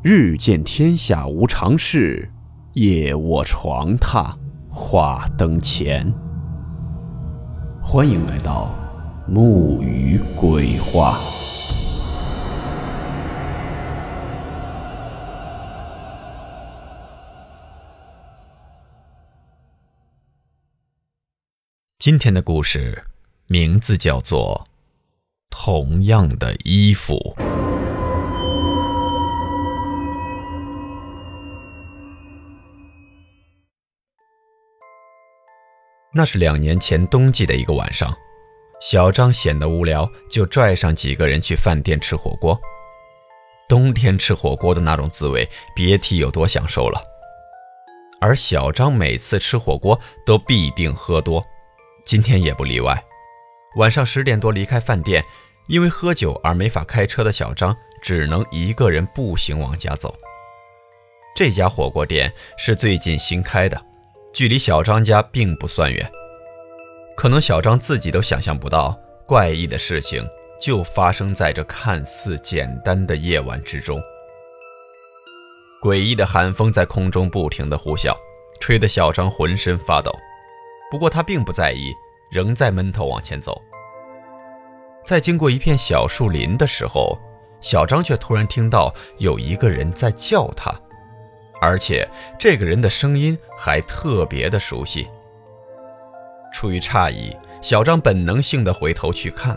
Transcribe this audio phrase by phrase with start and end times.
[0.00, 2.30] 日见天下无常事，
[2.74, 4.32] 夜卧床榻
[4.70, 6.14] 话灯前。
[7.82, 8.72] 欢迎来到
[9.26, 11.18] 木鱼鬼话。
[21.98, 23.02] 今天的故事
[23.48, 24.68] 名字叫做
[25.50, 27.34] 《同样的衣服》。
[36.12, 38.16] 那是两年前冬季的一个晚上，
[38.80, 42.58] 小张显得无聊，就拽上几个人去饭店吃火锅。
[43.68, 46.98] 冬天吃火锅的那种滋味，别提有多享受了。
[48.20, 51.44] 而小张每次吃火锅都必定喝多，
[52.04, 53.04] 今天也不例外。
[53.76, 55.22] 晚上十点多离开饭店，
[55.68, 60.14] 因为喝酒而没法开车的小张，只能一个人步行往家走。
[61.36, 63.80] 这家火锅店是最近新开的。
[64.38, 66.08] 距离小张家并不算远，
[67.16, 70.24] 可能小张自己都想象不到，怪异的事情
[70.60, 74.00] 就发生在这看似简单的夜晚之中。
[75.82, 78.16] 诡异的寒风在空中不停地呼啸，
[78.60, 80.16] 吹得小张浑身发抖。
[80.88, 81.92] 不过他并不在意，
[82.30, 83.60] 仍在闷头往前走。
[85.04, 87.18] 在经过一片小树林的时候，
[87.60, 90.72] 小张却突然听到有一个人在叫他。
[91.60, 95.08] 而且这个人的声音还特别的熟悉。
[96.52, 99.56] 出于诧异，小张本能性的回头去看，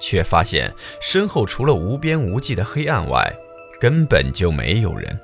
[0.00, 3.32] 却发现身后除了无边无际的黑暗外，
[3.80, 5.20] 根本就没有人。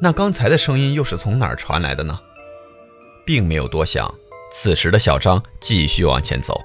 [0.00, 2.18] 那刚才的声音又是从哪儿传来的呢？
[3.24, 4.12] 并没有多想，
[4.52, 6.60] 此时的小张继续往前走。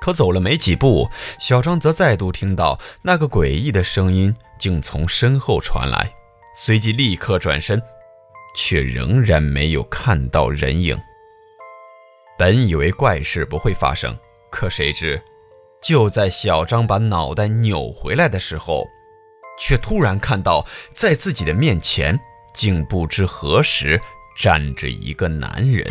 [0.00, 6.12] 可走了没几步，小张则再度听到那个诡异的声音，竟从身后传来。
[6.54, 7.80] 随即立刻转身，
[8.54, 10.96] 却仍然没有看到人影。
[12.38, 14.16] 本以为怪事不会发生，
[14.50, 15.20] 可谁知，
[15.82, 18.86] 就在小张把脑袋扭回来的时候，
[19.58, 22.18] 却突然看到在自己的面前，
[22.52, 24.00] 竟不知何时
[24.36, 25.88] 站着一个男人。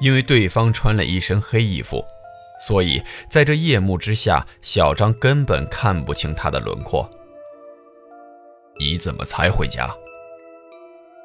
[0.00, 2.04] 因为对方穿了一身黑衣服。
[2.66, 7.08] 所以，在这夜幕之下，小张根本看不清他的轮廓。
[8.78, 9.92] 你怎么才回家？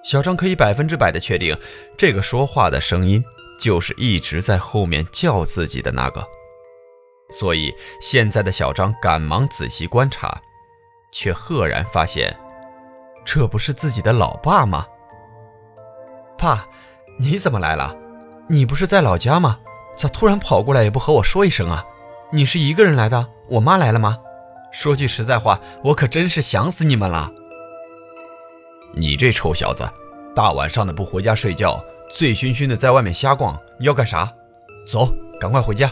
[0.03, 1.55] 小张可以百分之百的确定，
[1.95, 3.23] 这个说话的声音
[3.59, 6.25] 就是一直在后面叫自己的那个。
[7.29, 7.71] 所以，
[8.01, 10.41] 现在的小张赶忙仔细观察，
[11.11, 12.35] 却赫然发现，
[13.23, 14.87] 这不是自己的老爸吗？
[16.37, 16.65] 爸，
[17.19, 17.95] 你怎么来了？
[18.49, 19.59] 你不是在老家吗？
[19.97, 21.83] 咋突然跑过来也不和我说一声啊？
[22.31, 23.27] 你是一个人来的？
[23.49, 24.17] 我妈来了吗？
[24.71, 27.31] 说句实在话，我可真是想死你们了。
[28.93, 29.89] 你这臭小子，
[30.35, 34.31] 大晚上的不回家睡觉，醉醺醺的在外面瞎逛，你要干啥？
[34.87, 35.09] 走，
[35.39, 35.91] 赶快回家。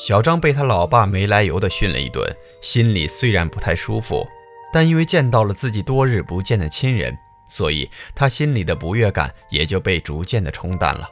[0.00, 2.28] 小张被他老爸没来由的训了一顿，
[2.60, 4.26] 心里虽然不太舒服，
[4.72, 7.16] 但因为见到了自己多日不见的亲人，
[7.48, 11.08] 所以他心里的不悦感也就被逐渐的冲淡了。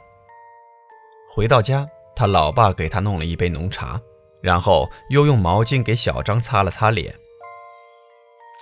[1.33, 3.99] 回到家，他老爸给他弄了一杯浓茶，
[4.41, 7.15] 然后又用毛巾给小张擦了擦脸。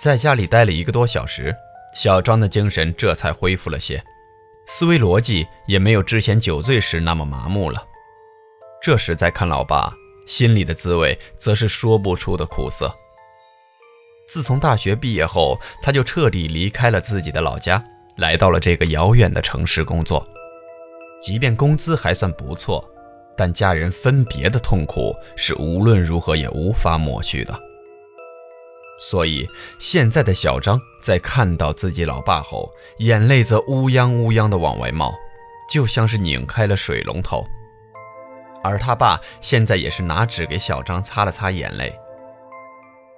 [0.00, 1.52] 在家里待了一个多小时，
[1.96, 4.00] 小张的精神这才恢复了些，
[4.68, 7.84] 思维逻辑也没有之前酒醉时那么麻木了。
[8.80, 9.92] 这时再看老爸，
[10.24, 12.94] 心里的滋味则是说不出的苦涩。
[14.28, 17.82] 自从大学毕业后，他就彻底离开了自己的老家，
[18.16, 20.24] 来到了这个遥远的城市工作。
[21.20, 22.84] 即便工资还算不错，
[23.36, 27.54] 但家人分别的痛苦是无论如何也无法抹去的。
[28.98, 29.48] 所以，
[29.78, 35.14] 现在的小张在看到自己老爸后，眼泪则乌泱乌泱的往外冒，
[35.70, 37.44] 就像是拧开了水龙头。
[38.62, 41.94] 而他爸现在也是拿纸给小张擦了擦眼泪。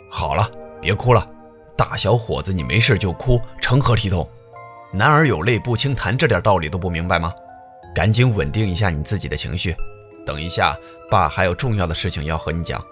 [0.08, 0.48] 好了，
[0.80, 1.28] 别哭了，
[1.76, 4.28] 大小伙子，你没事就哭，成何体统？
[4.92, 7.32] 男儿有泪不轻弹，这点道理都不明白吗？
[7.94, 9.76] 赶紧稳定一下你自己的情绪，
[10.24, 10.76] 等一下，
[11.10, 12.82] 爸还有重要的事情要和你讲。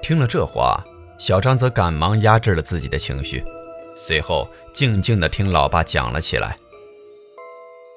[0.00, 0.82] 听了这话，
[1.18, 3.44] 小张则赶忙压制了自己的情绪，
[3.94, 6.56] 随后静静地听老爸讲了起来。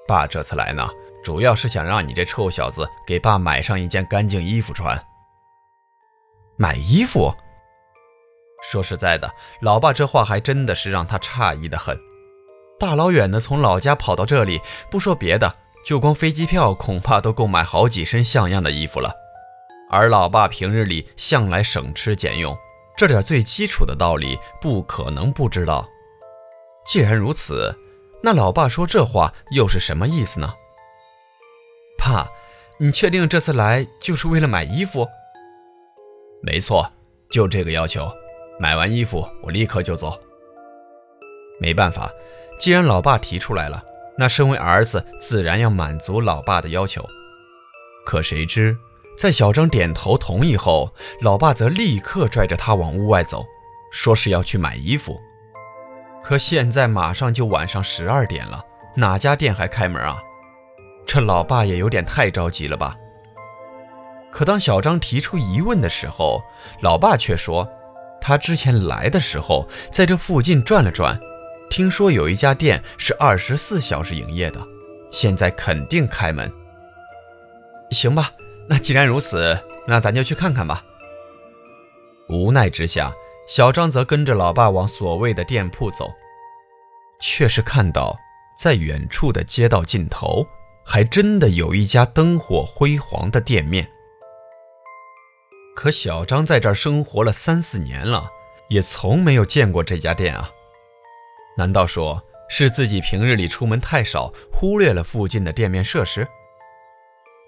[0.08, 0.88] 爸这次来呢，
[1.24, 5.02] 主要是想让你这臭小子给爸买上一件干净衣服穿。
[6.58, 7.34] 买衣服？
[8.72, 9.32] 说实在的，
[9.62, 11.98] 老爸这话还真的是让他诧异的很。
[12.80, 14.60] 大老远的从老家跑到这里，
[14.92, 15.56] 不说别的，
[15.86, 19.13] 就光飞机票恐怕都够买好几身像样的衣服了。
[19.89, 22.57] 而老爸平日里向来省吃俭用，
[22.98, 25.88] 这点最基础的道理不可能不知道。
[26.86, 27.74] 既然如此，
[28.22, 30.54] 那老爸说这话又是什么意思呢？
[31.98, 32.28] 爸，
[32.78, 35.07] 你确定这次来就是为了买衣服？
[36.42, 36.92] 没错，
[37.30, 38.12] 就这个要求。
[38.60, 40.19] 买完衣服，我立刻就走。
[41.60, 42.12] 没办法，
[42.60, 43.81] 既然老爸提出来了，
[44.18, 47.06] 那身为儿子自然要满足老爸的要求。
[48.06, 48.78] 可谁知，
[49.18, 53.44] 在小张点头同意后，老爸则立刻拽着他往屋外走，
[53.92, 55.19] 说是要去买衣服。
[56.24, 58.63] 可现在马上就晚上十二点了，
[58.96, 60.18] 哪家店还开门啊？
[61.06, 62.96] 这老爸也有点太着急了吧？
[64.31, 66.42] 可当小张提出疑问的时候，
[66.81, 67.68] 老爸却说，
[68.19, 71.19] 他之前来的时候在这附近转了转。
[71.70, 74.66] 听说有一家店是二十四小时营业的，
[75.12, 76.52] 现在肯定开门。
[77.92, 78.32] 行吧，
[78.68, 79.58] 那既然如此，
[79.88, 80.84] 那咱就去看看吧。
[82.30, 83.14] 无奈之下，
[83.48, 86.12] 小张则跟着老爸往所谓的店铺走，
[87.20, 88.18] 却是看到
[88.58, 90.48] 在远处的街道尽头，
[90.84, 93.88] 还真的有一家灯火辉煌的店面。
[95.76, 98.30] 可小张在这儿生活了三四年了，
[98.70, 100.50] 也从没有见过这家店啊。
[101.57, 106.28] 难道说是自己平日里出门太少，忽略了附近的店面设施？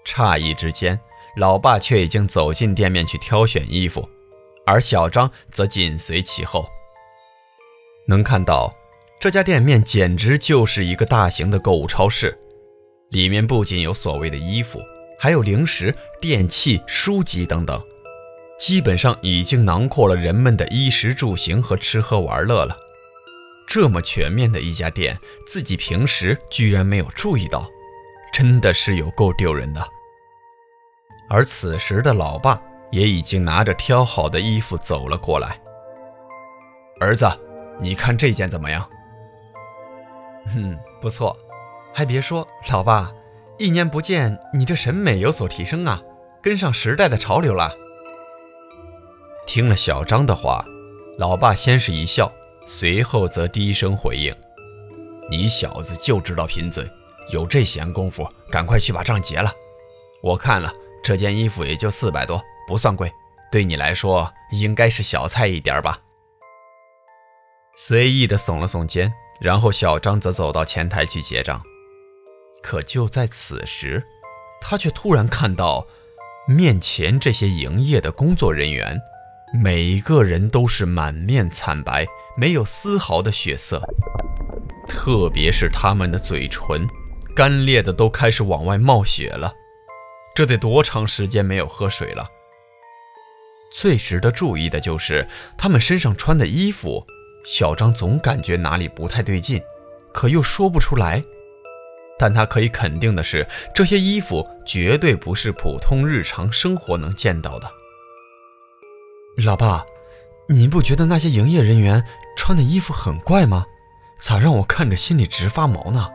[0.06, 0.98] 诧异之间，
[1.36, 4.08] 老爸却已经走进店面去挑选衣服，
[4.66, 6.66] 而小张则紧随其后。
[8.06, 8.74] 能看到，
[9.20, 12.36] 这家店面简直就是一个大型的购物超市，
[13.10, 14.80] 里面不仅有所谓的衣服，
[15.18, 17.78] 还有零食、电器、书籍等等，
[18.58, 22.74] 基本上已经囊括了人们的衣食住行和吃喝玩乐了。
[23.68, 27.70] 这么全面的一家店，自己平时居然没有注意到，
[28.32, 29.86] 真的是有够丢人的。
[31.28, 32.58] 而此时的老爸
[32.90, 35.60] 也已经拿着挑好的衣服走了过来。
[36.98, 37.30] 儿子，
[37.78, 38.88] 你看这件怎么样？
[40.56, 41.36] 嗯，不错。
[41.92, 43.12] 还别说，老爸，
[43.58, 46.00] 一年不见，你这审美有所提升啊，
[46.42, 47.70] 跟上时代的潮流了。
[49.46, 50.64] 听了小张的话，
[51.18, 52.32] 老爸先是一笑。
[52.70, 54.34] 随后则低声回应
[55.30, 56.86] ：“你小子就知道贫嘴，
[57.32, 59.50] 有这闲工夫，赶快去把账结了。
[60.22, 60.70] 我看了
[61.02, 63.10] 这件衣服也就四百多，不算贵，
[63.50, 65.98] 对你来说应该是小菜一碟吧。”
[67.74, 69.10] 随意的耸了耸肩，
[69.40, 71.62] 然后小张则走到前台去结账。
[72.62, 74.04] 可就在此时，
[74.60, 75.86] 他却突然看到
[76.46, 79.00] 面前这些营业的工作人员，
[79.52, 82.06] 每一个人都是满面惨白。
[82.36, 83.82] 没有丝毫的血色，
[84.88, 86.86] 特别是他们的嘴唇，
[87.34, 89.52] 干裂的都开始往外冒血了。
[90.36, 92.24] 这得多长时间没有喝水了？
[93.72, 97.04] 最值得注意的就是他们身上穿的衣服，
[97.44, 99.60] 小张总感觉哪里不太对劲，
[100.14, 101.20] 可又说不出来。
[102.20, 107.68] 但他可以肯定的是，这些衣服绝对不是普通日常生活能见到的。
[109.44, 109.86] 老爸，
[110.48, 112.04] 你不觉得那些营业人员？
[112.36, 113.64] 穿的衣服很怪吗？
[114.18, 116.08] 咋让我看着心里直发毛呢？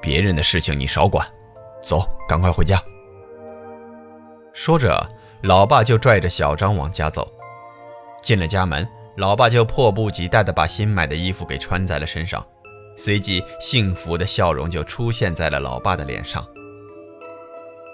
[0.00, 1.26] 别人的事情你少管，
[1.82, 2.82] 走，赶快回家。
[4.54, 5.06] 说着，
[5.42, 7.30] 老爸就拽着小张往家走。
[8.22, 8.88] 进了家门，
[9.18, 12.44] 老爸就迫不及待地把新买的衣服给穿在了身上，
[12.96, 16.42] 随即幸福的笑容就出现在了老爸的脸上。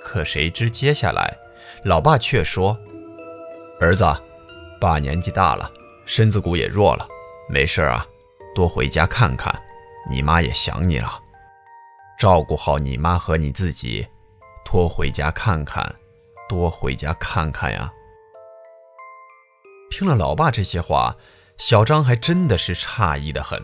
[0.01, 1.37] 可谁知接下来，
[1.83, 2.79] 老爸却说
[3.81, 4.05] ：“儿子，
[4.81, 5.71] 爸年纪大了。”
[6.07, 7.09] 身子骨也弱了，
[7.49, 8.07] 没事啊，
[8.55, 9.51] 多回家看看，
[10.11, 11.19] 你妈也想你了。
[12.19, 14.07] 照顾好你妈和你自己，
[14.71, 15.95] 多回家看看，
[16.47, 17.91] 多回家看看呀。
[19.91, 21.17] 听了老爸这些话，
[21.57, 23.59] 小张还真的是诧异的很，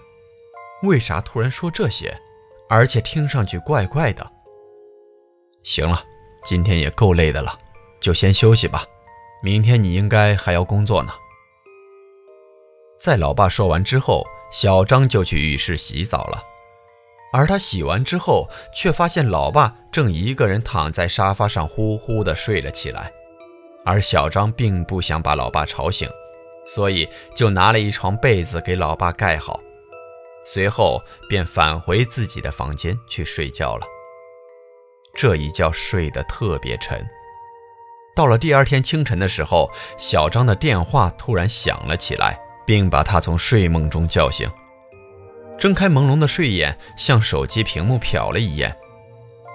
[0.84, 2.18] 为啥突然说这些，
[2.70, 4.26] 而且听上去怪怪的？
[5.62, 6.02] 行了，
[6.42, 7.58] 今天也够累的了，
[8.00, 8.82] 就先休息吧，
[9.42, 11.12] 明天你应该还要工作呢。
[13.00, 16.42] 在老爸说完之后，小张就去浴室洗澡了。
[17.32, 23.10] 而他洗完之后，却发现老爸正一个人躺在沙发上呼呼地睡了起来。
[23.84, 26.06] 而小张并不想把老爸吵醒，
[26.66, 29.58] 所以就拿了一床被子给老爸盖好，
[30.44, 33.86] 随后便返回自己的房间去睡觉了。
[35.14, 37.02] 这一觉睡得特别沉。
[38.14, 42.38] 到了第二天清晨的时候，小张的电话突然响了起来。
[42.66, 44.48] 并把他从睡梦中叫醒，
[45.58, 48.72] 睁开朦胧的睡眼，向手机屏幕瞟了一眼。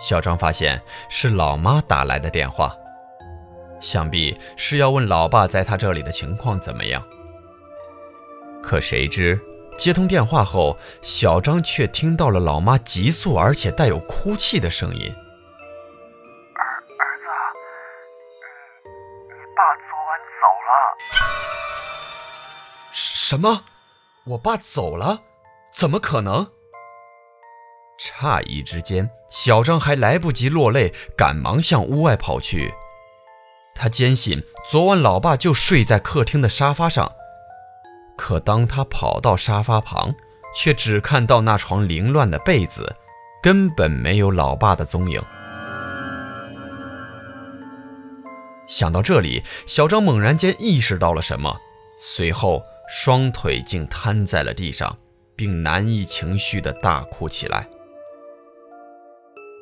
[0.01, 2.75] 小张发现是老妈打来的电话。
[3.79, 7.01] 想必是要问老爸在他这里的情况怎么样。
[8.61, 9.39] 可谁知
[9.77, 15.09] 接通电话后，小张却听到了老妈急促而且带有哭泣的声音
[23.27, 23.63] ：“什么？
[24.25, 25.23] 我爸走了？
[25.73, 26.47] 怎么可能？
[27.99, 32.71] 诧异之间，小张还来不及落泪，赶忙向屋外跑去。
[33.73, 37.11] 他坚信昨晚老爸就睡在客厅的沙发上，
[38.15, 40.13] 可当他跑到沙发旁，
[40.55, 42.95] 却只看到那床凌乱的被子，
[43.41, 45.19] 根本没有老爸的踪影。
[48.67, 51.59] 想到这里，小张猛然间意识到了什么，
[51.97, 54.97] 随后双腿竟瘫在了地上，
[55.35, 57.67] 并难以情绪地大哭起来。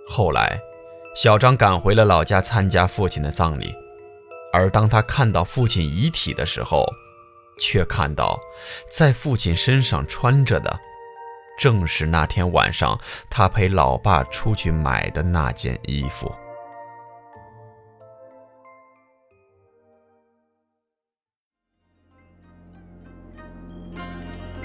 [0.08, 0.60] 后来，
[1.15, 3.74] 小张赶回了老家参加父亲的葬礼，
[4.51, 6.86] 而当他看到父亲遗体的时候，
[7.60, 8.39] 却看到
[8.92, 10.80] 在父亲身上穿着的，
[11.58, 13.00] 正是那天晚上
[13.30, 16.34] 他陪老爸出去买的那件衣服。